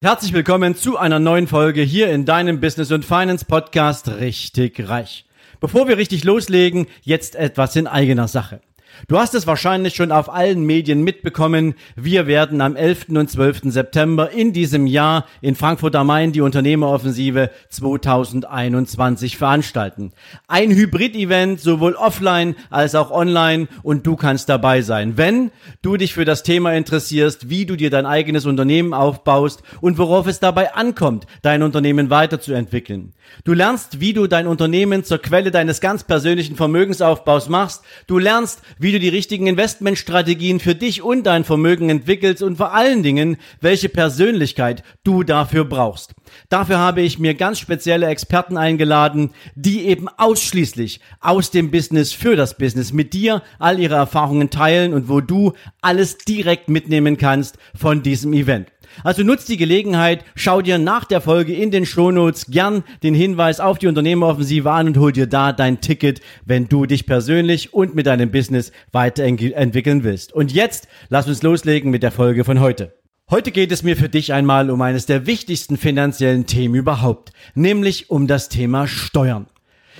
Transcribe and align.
Herzlich 0.00 0.32
willkommen 0.32 0.76
zu 0.76 0.96
einer 0.96 1.18
neuen 1.18 1.48
Folge 1.48 1.82
hier 1.82 2.08
in 2.12 2.24
deinem 2.24 2.60
Business 2.60 2.92
und 2.92 3.04
Finance 3.04 3.44
Podcast 3.44 4.06
Richtig 4.06 4.88
Reich. 4.88 5.24
Bevor 5.58 5.88
wir 5.88 5.96
richtig 5.96 6.22
loslegen, 6.22 6.86
jetzt 7.02 7.34
etwas 7.34 7.74
in 7.74 7.88
eigener 7.88 8.28
Sache. 8.28 8.60
Du 9.06 9.18
hast 9.18 9.34
es 9.34 9.46
wahrscheinlich 9.46 9.94
schon 9.94 10.12
auf 10.12 10.32
allen 10.32 10.64
Medien 10.64 11.02
mitbekommen. 11.02 11.74
Wir 11.96 12.26
werden 12.26 12.60
am 12.60 12.76
11. 12.76 13.10
und 13.10 13.30
12. 13.30 13.62
September 13.64 14.30
in 14.30 14.52
diesem 14.52 14.86
Jahr 14.86 15.26
in 15.40 15.54
Frankfurt 15.54 15.94
am 15.96 16.08
Main 16.08 16.32
die 16.32 16.40
Unternehmeroffensive 16.40 17.50
2021 17.70 19.36
veranstalten. 19.36 20.12
Ein 20.46 20.70
Hybrid-Event, 20.70 21.60
sowohl 21.60 21.94
offline 21.94 22.56
als 22.70 22.94
auch 22.94 23.10
online 23.10 23.68
und 23.82 24.06
du 24.06 24.16
kannst 24.16 24.48
dabei 24.48 24.82
sein. 24.82 25.16
Wenn 25.16 25.50
du 25.82 25.96
dich 25.96 26.14
für 26.14 26.24
das 26.24 26.42
Thema 26.42 26.72
interessierst, 26.74 27.50
wie 27.50 27.66
du 27.66 27.76
dir 27.76 27.90
dein 27.90 28.06
eigenes 28.06 28.46
Unternehmen 28.46 28.94
aufbaust 28.94 29.62
und 29.80 29.98
worauf 29.98 30.26
es 30.26 30.40
dabei 30.40 30.74
ankommt, 30.74 31.26
dein 31.42 31.62
Unternehmen 31.62 32.10
weiterzuentwickeln. 32.10 33.14
Du 33.44 33.52
lernst, 33.52 34.00
wie 34.00 34.12
du 34.12 34.26
dein 34.26 34.46
Unternehmen 34.46 35.04
zur 35.04 35.18
Quelle 35.18 35.50
deines 35.50 35.80
ganz 35.80 36.04
persönlichen 36.04 36.56
Vermögensaufbaus 36.56 37.48
machst. 37.48 37.82
Du 38.06 38.18
lernst, 38.18 38.62
wie 38.78 38.92
du 38.92 38.98
die 38.98 39.08
richtigen 39.08 39.46
Investmentstrategien 39.46 40.60
für 40.60 40.74
dich 40.74 41.02
und 41.02 41.24
dein 41.24 41.44
Vermögen 41.44 41.90
entwickelst 41.90 42.42
und 42.42 42.56
vor 42.56 42.74
allen 42.74 43.02
Dingen, 43.02 43.36
welche 43.60 43.88
Persönlichkeit 43.88 44.82
du 45.04 45.22
dafür 45.22 45.64
brauchst. 45.64 46.14
Dafür 46.48 46.78
habe 46.78 47.00
ich 47.00 47.18
mir 47.18 47.34
ganz 47.34 47.58
spezielle 47.58 48.06
Experten 48.06 48.56
eingeladen, 48.56 49.32
die 49.54 49.86
eben 49.86 50.08
ausschließlich 50.08 51.00
aus 51.20 51.50
dem 51.50 51.70
Business 51.70 52.12
für 52.12 52.36
das 52.36 52.56
Business 52.56 52.92
mit 52.92 53.12
dir 53.12 53.42
all 53.58 53.78
ihre 53.78 53.96
Erfahrungen 53.96 54.50
teilen 54.50 54.94
und 54.94 55.08
wo 55.08 55.20
du 55.20 55.52
alles 55.80 56.18
direkt 56.18 56.68
mitnehmen 56.68 57.16
kannst 57.16 57.58
von 57.74 58.02
diesem 58.02 58.32
Event. 58.32 58.68
Also 59.04 59.22
nutzt 59.22 59.48
die 59.48 59.56
Gelegenheit, 59.56 60.24
schau 60.34 60.62
dir 60.62 60.78
nach 60.78 61.04
der 61.04 61.20
Folge 61.20 61.54
in 61.54 61.70
den 61.70 61.86
Shownotes 61.86 62.46
gern 62.46 62.84
den 63.02 63.14
Hinweis 63.14 63.60
auf 63.60 63.78
die 63.78 63.86
Unternehmeroffensive 63.86 64.70
an 64.70 64.88
und 64.88 64.98
hol 64.98 65.12
dir 65.12 65.26
da 65.26 65.52
dein 65.52 65.80
Ticket, 65.80 66.20
wenn 66.44 66.68
du 66.68 66.86
dich 66.86 67.06
persönlich 67.06 67.74
und 67.74 67.94
mit 67.94 68.06
deinem 68.06 68.30
Business 68.30 68.72
weiterentwickeln 68.92 70.04
willst. 70.04 70.32
Und 70.32 70.52
jetzt 70.52 70.88
lass 71.08 71.28
uns 71.28 71.42
loslegen 71.42 71.90
mit 71.90 72.02
der 72.02 72.12
Folge 72.12 72.44
von 72.44 72.60
heute. 72.60 72.94
Heute 73.30 73.52
geht 73.52 73.72
es 73.72 73.82
mir 73.82 73.94
für 73.96 74.08
dich 74.08 74.32
einmal 74.32 74.70
um 74.70 74.80
eines 74.80 75.04
der 75.04 75.26
wichtigsten 75.26 75.76
finanziellen 75.76 76.46
Themen 76.46 76.74
überhaupt, 76.74 77.32
nämlich 77.54 78.08
um 78.08 78.26
das 78.26 78.48
Thema 78.48 78.86
Steuern. 78.86 79.48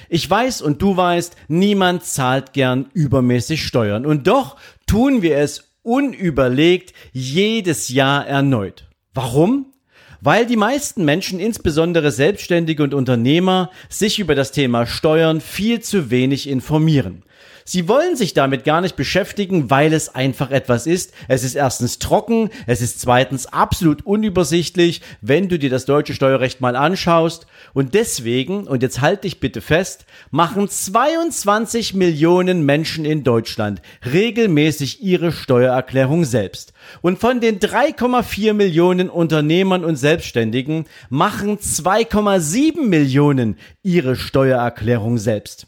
Ich 0.08 0.28
weiß 0.28 0.62
und 0.62 0.80
du 0.80 0.96
weißt, 0.96 1.36
niemand 1.48 2.04
zahlt 2.04 2.54
gern 2.54 2.86
übermäßig 2.94 3.66
Steuern. 3.66 4.06
Und 4.06 4.26
doch 4.26 4.56
tun 4.86 5.20
wir 5.20 5.36
es 5.36 5.67
unüberlegt 5.88 6.92
jedes 7.12 7.88
Jahr 7.88 8.26
erneut. 8.26 8.88
Warum? 9.14 9.72
Weil 10.20 10.46
die 10.46 10.56
meisten 10.56 11.04
Menschen, 11.04 11.40
insbesondere 11.40 12.10
Selbstständige 12.10 12.82
und 12.82 12.92
Unternehmer, 12.92 13.70
sich 13.88 14.18
über 14.18 14.34
das 14.34 14.52
Thema 14.52 14.84
Steuern 14.84 15.40
viel 15.40 15.80
zu 15.80 16.10
wenig 16.10 16.48
informieren. 16.48 17.22
Sie 17.64 17.86
wollen 17.86 18.16
sich 18.16 18.32
damit 18.32 18.64
gar 18.64 18.80
nicht 18.80 18.96
beschäftigen, 18.96 19.68
weil 19.68 19.92
es 19.92 20.14
einfach 20.14 20.50
etwas 20.50 20.86
ist. 20.86 21.12
Es 21.28 21.44
ist 21.44 21.54
erstens 21.54 21.98
trocken, 21.98 22.48
es 22.66 22.80
ist 22.80 22.98
zweitens 22.98 23.46
absolut 23.46 24.06
unübersichtlich, 24.06 25.02
wenn 25.20 25.50
du 25.50 25.58
dir 25.58 25.68
das 25.68 25.84
deutsche 25.84 26.14
Steuerrecht 26.14 26.62
mal 26.62 26.76
anschaust. 26.76 27.46
Und 27.74 27.92
deswegen, 27.92 28.66
und 28.66 28.82
jetzt 28.82 29.02
halt 29.02 29.24
dich 29.24 29.38
bitte 29.38 29.60
fest, 29.60 30.06
machen 30.30 30.68
22 30.68 31.92
Millionen 31.92 32.64
Menschen 32.64 33.04
in 33.04 33.22
Deutschland 33.22 33.82
regelmäßig 34.10 35.02
ihre 35.02 35.30
Steuererklärung 35.30 36.24
selbst. 36.24 36.72
Und 37.02 37.18
von 37.18 37.40
den 37.40 37.60
3,4 37.60 38.54
Millionen 38.54 39.10
Unternehmern 39.10 39.84
und 39.84 39.96
Selbstständigen 39.96 40.86
machen 41.10 41.58
2,7 41.58 42.80
Millionen 42.86 43.58
ihre 43.82 44.16
Steuererklärung 44.16 45.18
selbst. 45.18 45.66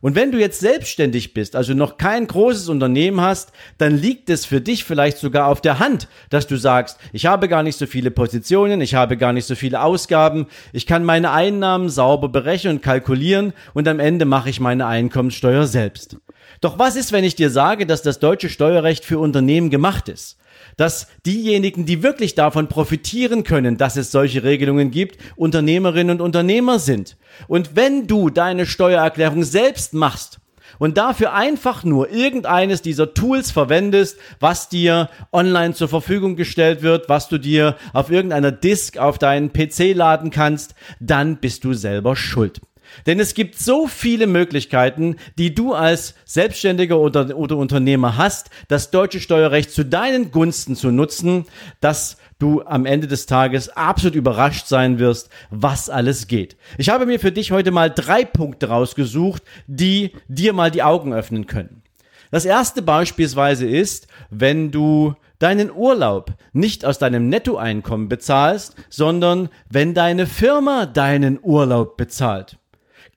Und 0.00 0.14
wenn 0.14 0.32
du 0.32 0.38
jetzt 0.38 0.60
selbstständig 0.60 1.34
bist, 1.34 1.56
also 1.56 1.74
noch 1.74 1.98
kein 1.98 2.26
großes 2.26 2.68
Unternehmen 2.68 3.20
hast, 3.20 3.52
dann 3.78 3.96
liegt 3.96 4.30
es 4.30 4.44
für 4.44 4.60
dich 4.60 4.84
vielleicht 4.84 5.18
sogar 5.18 5.48
auf 5.48 5.60
der 5.60 5.78
Hand, 5.78 6.08
dass 6.30 6.46
du 6.46 6.56
sagst, 6.56 6.98
ich 7.12 7.26
habe 7.26 7.48
gar 7.48 7.62
nicht 7.62 7.78
so 7.78 7.86
viele 7.86 8.10
Positionen, 8.10 8.80
ich 8.80 8.94
habe 8.94 9.16
gar 9.16 9.32
nicht 9.32 9.46
so 9.46 9.54
viele 9.54 9.82
Ausgaben, 9.82 10.46
ich 10.72 10.86
kann 10.86 11.04
meine 11.04 11.32
Einnahmen 11.32 11.88
sauber 11.88 12.28
berechnen 12.28 12.76
und 12.76 12.82
kalkulieren 12.82 13.52
und 13.74 13.88
am 13.88 14.00
Ende 14.00 14.24
mache 14.24 14.50
ich 14.50 14.60
meine 14.60 14.86
Einkommenssteuer 14.86 15.66
selbst. 15.66 16.16
Doch 16.60 16.78
was 16.78 16.96
ist, 16.96 17.12
wenn 17.12 17.24
ich 17.24 17.34
dir 17.34 17.50
sage, 17.50 17.86
dass 17.86 18.02
das 18.02 18.18
deutsche 18.18 18.48
Steuerrecht 18.48 19.04
für 19.04 19.18
Unternehmen 19.18 19.70
gemacht 19.70 20.08
ist? 20.08 20.38
Dass 20.76 21.08
diejenigen, 21.24 21.86
die 21.86 22.02
wirklich 22.02 22.34
davon 22.34 22.68
profitieren 22.68 23.44
können, 23.44 23.76
dass 23.76 23.96
es 23.96 24.10
solche 24.12 24.42
Regelungen 24.44 24.90
gibt, 24.90 25.18
Unternehmerinnen 25.36 26.20
und 26.20 26.24
Unternehmer 26.24 26.78
sind. 26.78 27.16
Und 27.48 27.76
wenn 27.76 28.06
du 28.06 28.30
deine 28.30 28.66
Steuererklärung 28.66 29.44
selbst 29.44 29.94
machst, 29.94 30.40
und 30.78 30.98
dafür 30.98 31.32
einfach 31.32 31.84
nur 31.84 32.10
irgendeines 32.10 32.82
dieser 32.82 33.14
Tools 33.14 33.50
verwendest, 33.50 34.18
was 34.40 34.68
dir 34.68 35.08
online 35.32 35.74
zur 35.74 35.88
Verfügung 35.88 36.36
gestellt 36.36 36.82
wird, 36.82 37.08
was 37.08 37.28
du 37.28 37.38
dir 37.38 37.76
auf 37.92 38.10
irgendeiner 38.10 38.52
Disk 38.52 38.98
auf 38.98 39.18
deinen 39.18 39.52
PC 39.52 39.94
laden 39.94 40.30
kannst, 40.30 40.74
dann 41.00 41.38
bist 41.38 41.64
du 41.64 41.72
selber 41.72 42.16
schuld. 42.16 42.60
Denn 43.06 43.20
es 43.20 43.34
gibt 43.34 43.58
so 43.58 43.86
viele 43.86 44.26
Möglichkeiten, 44.26 45.16
die 45.38 45.54
du 45.54 45.74
als 45.74 46.14
Selbstständiger 46.24 46.98
oder, 46.98 47.36
oder 47.36 47.56
Unternehmer 47.56 48.16
hast, 48.16 48.50
das 48.68 48.90
deutsche 48.90 49.20
Steuerrecht 49.20 49.70
zu 49.70 49.84
deinen 49.84 50.30
Gunsten 50.30 50.76
zu 50.76 50.90
nutzen, 50.90 51.46
dass 51.80 52.16
du 52.38 52.62
am 52.62 52.86
Ende 52.86 53.06
des 53.06 53.26
Tages 53.26 53.68
absolut 53.70 54.14
überrascht 54.14 54.66
sein 54.66 54.98
wirst, 54.98 55.30
was 55.50 55.88
alles 55.88 56.26
geht. 56.26 56.56
Ich 56.78 56.88
habe 56.88 57.06
mir 57.06 57.20
für 57.20 57.32
dich 57.32 57.52
heute 57.52 57.70
mal 57.70 57.90
drei 57.90 58.24
Punkte 58.24 58.68
rausgesucht, 58.68 59.42
die 59.66 60.12
dir 60.28 60.52
mal 60.52 60.70
die 60.70 60.82
Augen 60.82 61.12
öffnen 61.12 61.46
können. 61.46 61.82
Das 62.30 62.44
erste 62.44 62.82
beispielsweise 62.82 63.66
ist, 63.66 64.08
wenn 64.30 64.70
du 64.70 65.14
deinen 65.38 65.70
Urlaub 65.70 66.32
nicht 66.52 66.84
aus 66.84 66.98
deinem 66.98 67.28
Nettoeinkommen 67.28 68.08
bezahlst, 68.08 68.74
sondern 68.88 69.48
wenn 69.70 69.94
deine 69.94 70.26
Firma 70.26 70.86
deinen 70.86 71.38
Urlaub 71.42 71.96
bezahlt. 71.96 72.58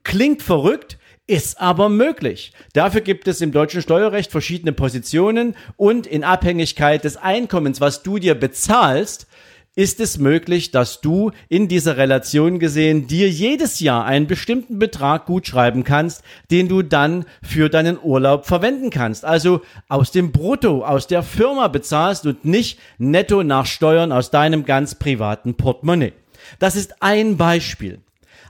Klingt 0.09 0.41
verrückt, 0.41 0.97
ist 1.27 1.61
aber 1.61 1.87
möglich. 1.87 2.51
Dafür 2.73 3.01
gibt 3.01 3.27
es 3.27 3.41
im 3.41 3.51
deutschen 3.51 3.83
Steuerrecht 3.83 4.31
verschiedene 4.31 4.71
Positionen 4.71 5.55
und 5.77 6.07
in 6.07 6.23
Abhängigkeit 6.23 7.03
des 7.03 7.15
Einkommens, 7.15 7.79
was 7.79 8.01
du 8.01 8.17
dir 8.17 8.33
bezahlst, 8.33 9.27
ist 9.75 9.99
es 9.99 10.17
möglich, 10.17 10.71
dass 10.71 11.01
du 11.01 11.29
in 11.47 11.67
dieser 11.67 11.97
Relation 11.97 12.57
gesehen 12.57 13.05
dir 13.05 13.29
jedes 13.29 13.81
Jahr 13.81 14.03
einen 14.05 14.25
bestimmten 14.25 14.79
Betrag 14.79 15.27
gut 15.27 15.45
schreiben 15.45 15.83
kannst, 15.83 16.23
den 16.49 16.67
du 16.67 16.81
dann 16.81 17.25
für 17.43 17.69
deinen 17.69 17.99
Urlaub 18.01 18.47
verwenden 18.47 18.89
kannst. 18.89 19.25
Also 19.25 19.61
aus 19.89 20.09
dem 20.09 20.31
Brutto, 20.31 20.83
aus 20.83 21.05
der 21.05 21.21
Firma 21.21 21.67
bezahlst 21.67 22.25
und 22.25 22.45
nicht 22.45 22.79
netto 22.97 23.43
nach 23.43 23.67
Steuern 23.67 24.11
aus 24.11 24.31
deinem 24.31 24.65
ganz 24.65 24.95
privaten 24.95 25.53
Portemonnaie. 25.53 26.13
Das 26.57 26.75
ist 26.75 26.95
ein 27.03 27.37
Beispiel. 27.37 27.99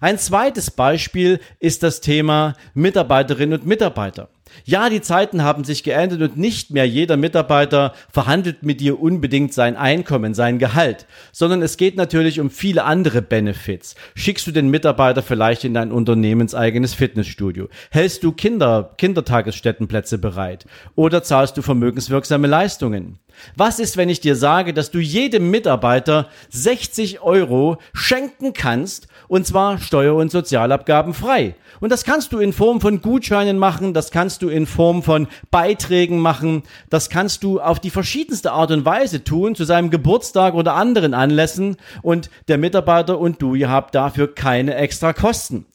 Ein 0.01 0.17
zweites 0.17 0.72
Beispiel 0.72 1.39
ist 1.59 1.83
das 1.83 2.01
Thema 2.01 2.53
Mitarbeiterinnen 2.73 3.59
und 3.59 3.67
Mitarbeiter. 3.67 4.29
Ja, 4.66 4.89
die 4.89 5.01
Zeiten 5.01 5.44
haben 5.44 5.63
sich 5.63 5.83
geändert 5.83 6.22
und 6.22 6.38
nicht 6.38 6.72
mehr 6.72 6.88
jeder 6.88 7.17
Mitarbeiter 7.17 7.94
verhandelt 8.11 8.63
mit 8.63 8.81
dir 8.81 9.00
unbedingt 9.00 9.53
sein 9.53 9.75
Einkommen, 9.75 10.33
sein 10.33 10.59
Gehalt, 10.59 11.05
sondern 11.31 11.61
es 11.61 11.77
geht 11.77 11.95
natürlich 11.95 12.39
um 12.39 12.50
viele 12.50 12.83
andere 12.83 13.22
Benefits. 13.22 13.95
Schickst 14.16 14.47
du 14.47 14.51
den 14.51 14.69
Mitarbeiter 14.69 15.22
vielleicht 15.22 15.63
in 15.63 15.73
dein 15.73 15.91
unternehmenseigenes 15.91 16.94
Fitnessstudio? 16.94 17.69
Hältst 17.91 18.23
du 18.23 18.31
Kinder, 18.31 18.94
Kindertagesstättenplätze 18.97 20.17
bereit? 20.17 20.66
Oder 20.95 21.23
zahlst 21.23 21.57
du 21.57 21.61
vermögenswirksame 21.61 22.47
Leistungen? 22.47 23.19
Was 23.55 23.79
ist, 23.79 23.97
wenn 23.97 24.09
ich 24.09 24.22
dir 24.22 24.35
sage, 24.35 24.73
dass 24.73 24.91
du 24.91 25.00
jedem 25.00 25.51
Mitarbeiter 25.51 26.27
60 26.50 27.22
Euro 27.22 27.77
schenken 27.94 28.53
kannst, 28.53 29.07
und 29.27 29.45
zwar 29.45 29.77
Steuer- 29.80 30.15
und 30.15 30.31
Sozialabgaben 30.31 31.13
frei? 31.13 31.56
Und 31.80 31.91
das 31.91 32.03
kannst 32.03 32.33
du 32.33 32.39
in 32.39 32.53
Form 32.53 32.81
von 32.81 33.01
Gutscheinen 33.01 33.57
machen, 33.57 33.94
das 33.94 34.12
kannst 34.12 34.41
du 34.41 34.50
in 34.50 34.65
Form 34.65 35.03
von 35.03 35.27
Beiträgen 35.51 36.19
machen, 36.19 36.63
das 36.89 37.09
kannst 37.09 37.44
du 37.44 37.59
auf 37.59 37.80
die 37.80 37.89
verschiedenste 37.89 38.51
Art 38.51 38.71
und 38.71 38.86
Weise 38.86 39.24
tun, 39.24 39.56
zu 39.56 39.63
seinem 39.63 39.89
Geburtstag 39.89 40.53
oder 40.53 40.75
anderen 40.75 41.13
Anlässen 41.13 41.77
und 42.01 42.30
der 42.47 42.57
Mitarbeiter 42.57 43.19
und 43.19 43.41
du, 43.41 43.56
ihr 43.56 43.69
habt 43.69 43.95
dafür 43.95 44.33
keine 44.33 44.75
extra 44.75 45.13
Kosten. 45.13 45.65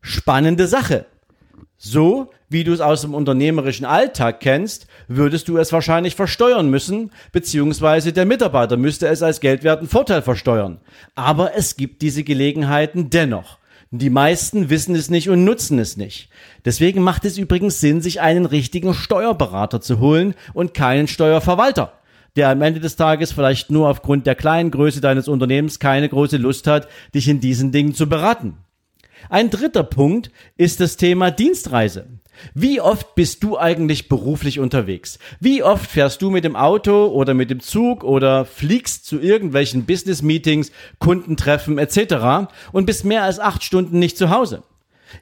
Spannende 0.00 0.66
Sache. 0.66 1.06
So 1.76 2.30
wie 2.54 2.64
du 2.64 2.72
es 2.72 2.80
aus 2.80 3.02
dem 3.02 3.12
unternehmerischen 3.12 3.84
Alltag 3.84 4.40
kennst, 4.40 4.86
würdest 5.08 5.48
du 5.48 5.58
es 5.58 5.72
wahrscheinlich 5.72 6.14
versteuern 6.14 6.70
müssen, 6.70 7.10
beziehungsweise 7.32 8.14
der 8.14 8.24
Mitarbeiter 8.24 8.78
müsste 8.78 9.08
es 9.08 9.22
als 9.22 9.40
geldwerten 9.40 9.88
Vorteil 9.88 10.22
versteuern. 10.22 10.78
Aber 11.16 11.54
es 11.54 11.76
gibt 11.76 12.00
diese 12.00 12.24
Gelegenheiten 12.24 13.10
dennoch. 13.10 13.58
Die 13.90 14.08
meisten 14.08 14.70
wissen 14.70 14.94
es 14.94 15.10
nicht 15.10 15.28
und 15.28 15.44
nutzen 15.44 15.78
es 15.78 15.96
nicht. 15.96 16.30
Deswegen 16.64 17.02
macht 17.02 17.24
es 17.24 17.38
übrigens 17.38 17.80
Sinn, 17.80 18.00
sich 18.00 18.20
einen 18.20 18.46
richtigen 18.46 18.94
Steuerberater 18.94 19.80
zu 19.80 19.98
holen 19.98 20.34
und 20.54 20.72
keinen 20.72 21.08
Steuerverwalter. 21.08 21.92
der 22.36 22.48
am 22.48 22.62
Ende 22.62 22.80
des 22.80 22.96
Tages 22.96 23.30
vielleicht 23.30 23.70
nur 23.70 23.88
aufgrund 23.88 24.26
der 24.26 24.34
kleinen 24.34 24.72
Größe 24.72 25.00
deines 25.00 25.28
Unternehmens 25.28 25.78
keine 25.78 26.08
große 26.08 26.36
Lust 26.36 26.66
hat, 26.66 26.88
dich 27.14 27.28
in 27.28 27.38
diesen 27.38 27.70
Dingen 27.70 27.94
zu 27.94 28.08
beraten. 28.08 28.56
Ein 29.30 29.50
dritter 29.50 29.84
Punkt 29.84 30.30
ist 30.56 30.80
das 30.80 30.96
Thema 30.96 31.30
Dienstreise. 31.30 32.06
Wie 32.54 32.80
oft 32.80 33.14
bist 33.14 33.42
du 33.42 33.58
eigentlich 33.58 34.08
beruflich 34.08 34.60
unterwegs? 34.60 35.18
Wie 35.40 35.62
oft 35.62 35.90
fährst 35.90 36.22
du 36.22 36.30
mit 36.30 36.44
dem 36.44 36.56
Auto 36.56 37.06
oder 37.06 37.34
mit 37.34 37.50
dem 37.50 37.60
Zug 37.60 38.04
oder 38.04 38.44
fliegst 38.44 39.06
zu 39.06 39.20
irgendwelchen 39.20 39.86
Business-Meetings, 39.86 40.72
Kundentreffen 40.98 41.78
etc. 41.78 42.50
und 42.72 42.86
bist 42.86 43.04
mehr 43.04 43.22
als 43.24 43.40
acht 43.40 43.62
Stunden 43.62 43.98
nicht 43.98 44.18
zu 44.18 44.30
Hause? 44.30 44.62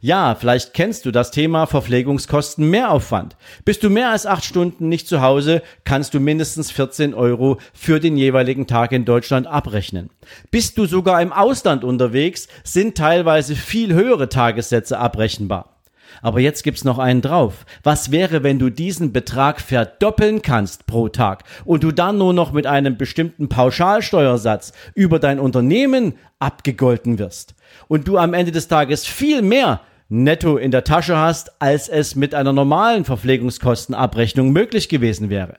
Ja, 0.00 0.34
vielleicht 0.34 0.74
kennst 0.74 1.04
du 1.04 1.10
das 1.10 1.30
Thema 1.30 1.66
Verpflegungskosten 1.66 2.68
Mehraufwand. 2.68 3.36
Bist 3.64 3.82
du 3.82 3.90
mehr 3.90 4.10
als 4.10 4.26
acht 4.26 4.44
Stunden 4.44 4.88
nicht 4.88 5.06
zu 5.06 5.20
Hause, 5.20 5.62
kannst 5.84 6.14
du 6.14 6.20
mindestens 6.20 6.70
14 6.70 7.14
Euro 7.14 7.58
für 7.74 8.00
den 8.00 8.16
jeweiligen 8.16 8.66
Tag 8.66 8.92
in 8.92 9.04
Deutschland 9.04 9.46
abrechnen. 9.46 10.10
Bist 10.50 10.78
du 10.78 10.86
sogar 10.86 11.20
im 11.20 11.32
Ausland 11.32 11.84
unterwegs, 11.84 12.48
sind 12.64 12.96
teilweise 12.96 13.54
viel 13.54 13.92
höhere 13.92 14.28
Tagessätze 14.28 14.98
abrechenbar. 14.98 15.71
Aber 16.20 16.40
jetzt 16.40 16.62
gibt's 16.62 16.84
noch 16.84 16.98
einen 16.98 17.22
drauf. 17.22 17.64
Was 17.82 18.10
wäre, 18.10 18.42
wenn 18.42 18.58
du 18.58 18.70
diesen 18.70 19.12
Betrag 19.12 19.60
verdoppeln 19.60 20.42
kannst 20.42 20.86
pro 20.86 21.08
Tag 21.08 21.44
und 21.64 21.82
du 21.82 21.92
dann 21.92 22.18
nur 22.18 22.32
noch 22.32 22.52
mit 22.52 22.66
einem 22.66 22.96
bestimmten 22.96 23.48
Pauschalsteuersatz 23.48 24.72
über 24.94 25.18
dein 25.18 25.38
Unternehmen 25.38 26.14
abgegolten 26.38 27.18
wirst 27.18 27.54
und 27.88 28.08
du 28.08 28.18
am 28.18 28.34
Ende 28.34 28.52
des 28.52 28.68
Tages 28.68 29.06
viel 29.06 29.42
mehr 29.42 29.80
netto 30.08 30.58
in 30.58 30.70
der 30.70 30.84
Tasche 30.84 31.16
hast, 31.16 31.60
als 31.60 31.88
es 31.88 32.16
mit 32.16 32.34
einer 32.34 32.52
normalen 32.52 33.04
Verpflegungskostenabrechnung 33.04 34.52
möglich 34.52 34.90
gewesen 34.90 35.30
wäre. 35.30 35.56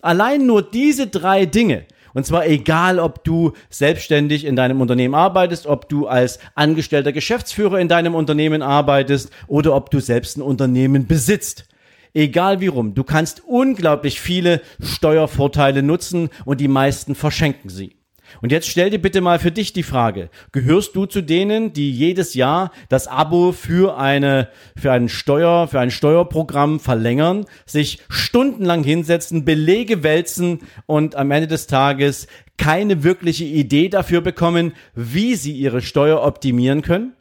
Allein 0.00 0.46
nur 0.46 0.62
diese 0.62 1.08
drei 1.08 1.44
Dinge 1.44 1.86
und 2.16 2.24
zwar 2.24 2.46
egal, 2.46 2.98
ob 2.98 3.24
du 3.24 3.52
selbstständig 3.68 4.46
in 4.46 4.56
deinem 4.56 4.80
Unternehmen 4.80 5.14
arbeitest, 5.14 5.66
ob 5.66 5.86
du 5.90 6.06
als 6.06 6.38
angestellter 6.54 7.12
Geschäftsführer 7.12 7.78
in 7.78 7.88
deinem 7.88 8.14
Unternehmen 8.14 8.62
arbeitest 8.62 9.30
oder 9.48 9.74
ob 9.74 9.90
du 9.90 10.00
selbst 10.00 10.38
ein 10.38 10.42
Unternehmen 10.42 11.06
besitzt. 11.06 11.68
Egal 12.14 12.62
wie 12.62 12.68
rum, 12.68 12.94
du 12.94 13.04
kannst 13.04 13.42
unglaublich 13.44 14.18
viele 14.18 14.62
Steuervorteile 14.80 15.82
nutzen 15.82 16.30
und 16.46 16.62
die 16.62 16.68
meisten 16.68 17.14
verschenken 17.14 17.68
sie. 17.68 17.96
Und 18.42 18.52
jetzt 18.52 18.68
stell 18.68 18.90
dir 18.90 19.00
bitte 19.00 19.20
mal 19.20 19.38
für 19.38 19.50
dich 19.50 19.72
die 19.72 19.82
Frage, 19.82 20.30
gehörst 20.52 20.96
du 20.96 21.06
zu 21.06 21.22
denen, 21.22 21.72
die 21.72 21.90
jedes 21.90 22.34
Jahr 22.34 22.70
das 22.88 23.08
Abo 23.08 23.52
für 23.52 23.98
eine, 23.98 24.48
für 24.76 24.92
einen 24.92 25.08
Steuer, 25.08 25.68
für 25.68 25.80
ein 25.80 25.90
Steuerprogramm 25.90 26.80
verlängern, 26.80 27.46
sich 27.64 28.00
stundenlang 28.08 28.84
hinsetzen, 28.84 29.44
Belege 29.44 30.02
wälzen 30.02 30.60
und 30.86 31.16
am 31.16 31.30
Ende 31.30 31.48
des 31.48 31.66
Tages 31.66 32.26
keine 32.58 33.02
wirkliche 33.02 33.44
Idee 33.44 33.88
dafür 33.88 34.20
bekommen, 34.20 34.72
wie 34.94 35.34
sie 35.34 35.52
ihre 35.52 35.82
Steuer 35.82 36.22
optimieren 36.22 36.82
können? 36.82 37.12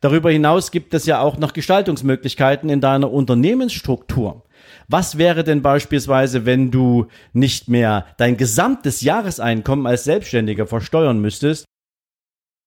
Darüber 0.00 0.30
hinaus 0.30 0.70
gibt 0.70 0.94
es 0.94 1.06
ja 1.06 1.20
auch 1.20 1.38
noch 1.38 1.52
Gestaltungsmöglichkeiten 1.52 2.68
in 2.68 2.80
deiner 2.80 3.10
Unternehmensstruktur. 3.10 4.44
Was 4.88 5.18
wäre 5.18 5.44
denn 5.44 5.60
beispielsweise, 5.60 6.46
wenn 6.46 6.70
du 6.70 7.08
nicht 7.34 7.68
mehr 7.68 8.06
dein 8.16 8.38
gesamtes 8.38 9.02
Jahreseinkommen 9.02 9.86
als 9.86 10.04
Selbstständiger 10.04 10.66
versteuern 10.66 11.20
müsstest, 11.20 11.66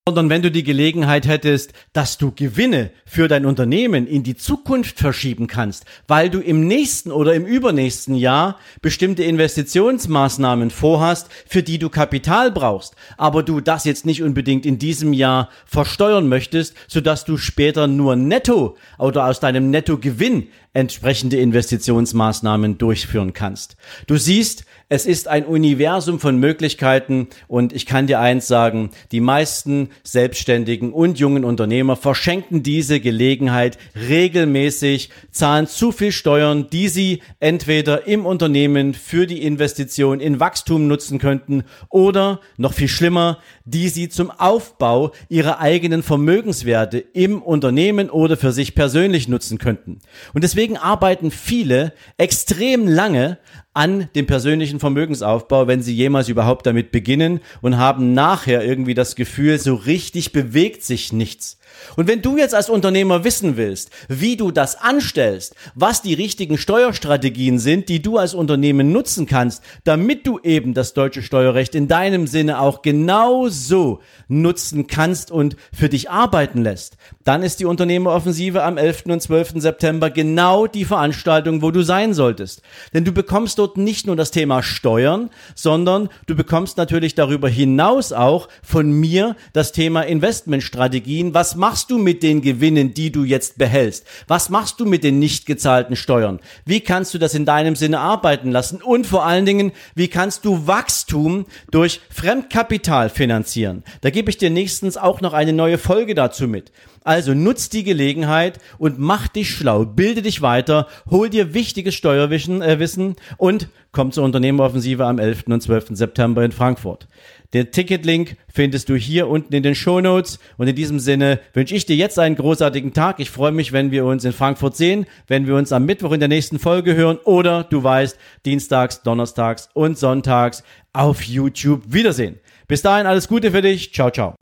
sondern 0.07 0.31
wenn 0.31 0.41
du 0.41 0.49
die 0.49 0.63
Gelegenheit 0.63 1.27
hättest, 1.27 1.73
dass 1.93 2.17
du 2.17 2.31
Gewinne 2.31 2.89
für 3.05 3.27
dein 3.27 3.45
Unternehmen 3.45 4.07
in 4.07 4.23
die 4.23 4.35
Zukunft 4.35 4.97
verschieben 4.97 5.45
kannst, 5.45 5.85
weil 6.07 6.31
du 6.31 6.39
im 6.39 6.67
nächsten 6.67 7.11
oder 7.11 7.35
im 7.35 7.45
übernächsten 7.45 8.15
Jahr 8.15 8.57
bestimmte 8.81 9.23
Investitionsmaßnahmen 9.23 10.71
vorhast, 10.71 11.29
für 11.47 11.61
die 11.61 11.77
du 11.77 11.89
Kapital 11.89 12.51
brauchst, 12.51 12.95
aber 13.17 13.43
du 13.43 13.61
das 13.61 13.85
jetzt 13.85 14.07
nicht 14.07 14.23
unbedingt 14.23 14.65
in 14.65 14.79
diesem 14.79 15.13
Jahr 15.13 15.49
versteuern 15.67 16.27
möchtest, 16.27 16.73
sodass 16.87 17.23
du 17.23 17.37
später 17.37 17.85
nur 17.85 18.15
netto 18.15 18.77
oder 18.97 19.27
aus 19.27 19.39
deinem 19.39 19.69
Nettogewinn 19.69 20.47
entsprechende 20.73 21.37
Investitionsmaßnahmen 21.37 22.77
durchführen 22.77 23.33
kannst. 23.33 23.75
Du 24.07 24.15
siehst, 24.17 24.65
es 24.93 25.05
ist 25.05 25.29
ein 25.29 25.45
Universum 25.45 26.19
von 26.19 26.37
Möglichkeiten 26.37 27.27
und 27.47 27.71
ich 27.71 27.85
kann 27.85 28.07
dir 28.07 28.19
eins 28.19 28.47
sagen, 28.47 28.91
die 29.11 29.21
meisten 29.21 29.89
Selbstständigen 30.03 30.91
und 30.91 31.17
jungen 31.17 31.45
Unternehmer 31.45 31.95
verschenken 31.95 32.61
diese 32.61 32.99
Gelegenheit 32.99 33.77
regelmäßig, 33.95 35.09
zahlen 35.31 35.67
zu 35.67 35.93
viel 35.93 36.11
Steuern, 36.11 36.67
die 36.71 36.89
sie 36.89 37.21
entweder 37.39 38.05
im 38.05 38.25
Unternehmen 38.25 38.93
für 38.93 39.27
die 39.27 39.43
Investition 39.43 40.19
in 40.19 40.39
Wachstum 40.39 40.87
nutzen 40.87 41.19
könnten 41.19 41.63
oder 41.89 42.41
noch 42.57 42.73
viel 42.73 42.89
schlimmer, 42.89 43.39
die 43.65 43.87
sie 43.87 44.09
zum 44.09 44.29
Aufbau 44.29 45.11
ihrer 45.29 45.59
eigenen 45.59 46.03
Vermögenswerte 46.03 46.97
im 46.97 47.41
Unternehmen 47.41 48.09
oder 48.09 48.35
für 48.35 48.51
sich 48.51 48.75
persönlich 48.75 49.27
nutzen 49.27 49.57
könnten. 49.57 49.99
Und 50.33 50.43
deswegen 50.43 50.60
arbeiten 50.77 51.31
viele 51.31 51.93
extrem 52.17 52.87
lange 52.87 53.37
an 53.73 54.09
dem 54.15 54.27
persönlichen 54.27 54.79
Vermögensaufbau, 54.79 55.67
wenn 55.67 55.81
sie 55.81 55.95
jemals 55.95 56.29
überhaupt 56.29 56.65
damit 56.65 56.91
beginnen 56.91 57.39
und 57.61 57.77
haben 57.77 58.13
nachher 58.13 58.63
irgendwie 58.63 58.93
das 58.93 59.15
Gefühl, 59.15 59.57
so 59.59 59.75
richtig 59.75 60.31
bewegt 60.33 60.83
sich 60.83 61.13
nichts. 61.13 61.57
Und 61.95 62.07
wenn 62.07 62.21
du 62.21 62.37
jetzt 62.37 62.55
als 62.55 62.69
Unternehmer 62.69 63.23
wissen 63.23 63.57
willst, 63.57 63.89
wie 64.07 64.37
du 64.37 64.51
das 64.51 64.79
anstellst, 64.79 65.55
was 65.75 66.01
die 66.01 66.13
richtigen 66.13 66.57
Steuerstrategien 66.57 67.59
sind, 67.59 67.89
die 67.89 68.01
du 68.01 68.17
als 68.17 68.33
Unternehmen 68.33 68.91
nutzen 68.91 69.25
kannst, 69.25 69.63
damit 69.83 70.25
du 70.25 70.39
eben 70.39 70.73
das 70.73 70.93
deutsche 70.93 71.21
Steuerrecht 71.21 71.75
in 71.75 71.87
deinem 71.87 72.27
Sinne 72.27 72.59
auch 72.59 72.81
genauso 72.81 73.99
nutzen 74.27 74.87
kannst 74.87 75.31
und 75.31 75.55
für 75.73 75.89
dich 75.89 76.09
arbeiten 76.09 76.61
lässt, 76.63 76.97
dann 77.23 77.43
ist 77.43 77.59
die 77.59 77.65
Unternehmeroffensive 77.65 78.63
am 78.63 78.77
11. 78.77 79.03
und 79.07 79.21
12. 79.21 79.53
September 79.55 80.09
genau 80.09 80.67
die 80.67 80.85
Veranstaltung, 80.85 81.61
wo 81.61 81.71
du 81.71 81.81
sein 81.81 82.13
solltest. 82.13 82.61
Denn 82.93 83.05
du 83.05 83.11
bekommst 83.11 83.59
dort 83.59 83.77
nicht 83.77 84.07
nur 84.07 84.15
das 84.15 84.31
Thema 84.31 84.63
Steuern, 84.63 85.29
sondern 85.55 86.09
du 86.27 86.35
bekommst 86.35 86.77
natürlich 86.77 87.15
darüber 87.15 87.49
hinaus 87.49 88.13
auch 88.13 88.47
von 88.63 88.91
mir 88.91 89.35
das 89.53 89.71
Thema 89.71 90.01
Investmentstrategien. 90.01 91.33
Was 91.33 91.55
machst 91.61 91.91
du 91.91 91.99
mit 91.99 92.23
den 92.23 92.41
Gewinnen, 92.41 92.95
die 92.95 93.11
du 93.11 93.23
jetzt 93.23 93.59
behältst? 93.59 94.07
Was 94.27 94.49
machst 94.49 94.79
du 94.79 94.85
mit 94.85 95.03
den 95.03 95.19
nicht 95.19 95.45
gezahlten 95.45 95.95
Steuern? 95.95 96.39
Wie 96.65 96.79
kannst 96.79 97.13
du 97.13 97.19
das 97.19 97.35
in 97.35 97.45
deinem 97.45 97.75
Sinne 97.75 97.99
arbeiten 97.99 98.49
lassen? 98.49 98.81
Und 98.81 99.05
vor 99.05 99.25
allen 99.25 99.45
Dingen, 99.45 99.71
wie 99.93 100.07
kannst 100.07 100.43
du 100.43 100.65
Wachstum 100.65 101.45
durch 101.69 102.01
Fremdkapital 102.09 103.11
finanzieren? 103.11 103.83
Da 104.01 104.09
gebe 104.09 104.31
ich 104.31 104.39
dir 104.39 104.49
nächstens 104.49 104.97
auch 104.97 105.21
noch 105.21 105.33
eine 105.33 105.53
neue 105.53 105.77
Folge 105.77 106.15
dazu 106.15 106.47
mit. 106.47 106.71
Also 107.03 107.33
nutz 107.33 107.69
die 107.69 107.83
Gelegenheit 107.83 108.59
und 108.77 108.99
mach 108.99 109.27
dich 109.27 109.49
schlau, 109.49 109.85
bilde 109.85 110.21
dich 110.21 110.41
weiter, 110.41 110.87
hol 111.09 111.29
dir 111.29 111.53
wichtiges 111.53 111.95
Steuerwissen 111.95 112.61
äh, 112.61 113.13
und 113.37 113.69
komm 113.91 114.11
zur 114.11 114.23
Unternehmeroffensive 114.23 115.05
am 115.05 115.17
11. 115.19 115.45
und 115.47 115.61
12. 115.61 115.87
September 115.91 116.43
in 116.43 116.51
Frankfurt. 116.51 117.07
Den 117.53 117.71
Ticketlink 117.71 118.37
findest 118.47 118.87
du 118.87 118.95
hier 118.95 119.27
unten 119.27 119.53
in 119.53 119.63
den 119.63 119.75
Show 119.75 119.99
Notes. 119.99 120.39
Und 120.57 120.67
in 120.67 120.75
diesem 120.75 120.99
Sinne 120.99 121.39
wünsche 121.53 121.75
ich 121.75 121.85
dir 121.85 121.95
jetzt 121.95 122.17
einen 122.17 122.35
großartigen 122.35 122.93
Tag. 122.93 123.19
Ich 123.19 123.29
freue 123.29 123.51
mich, 123.51 123.73
wenn 123.73 123.91
wir 123.91 124.05
uns 124.05 124.23
in 124.23 124.31
Frankfurt 124.31 124.77
sehen, 124.77 125.05
wenn 125.27 125.47
wir 125.47 125.55
uns 125.55 125.73
am 125.73 125.85
Mittwoch 125.85 126.13
in 126.13 126.19
der 126.21 126.29
nächsten 126.29 126.59
Folge 126.59 126.95
hören 126.95 127.17
oder 127.25 127.63
du 127.63 127.83
weißt, 127.83 128.17
dienstags, 128.45 129.03
donnerstags 129.03 129.69
und 129.73 129.97
sonntags 129.97 130.63
auf 130.93 131.23
YouTube 131.23 131.81
wiedersehen. 131.87 132.39
Bis 132.67 132.81
dahin 132.81 133.05
alles 133.05 133.27
Gute 133.27 133.51
für 133.51 133.61
dich. 133.61 133.93
Ciao, 133.93 134.09
ciao. 134.11 134.35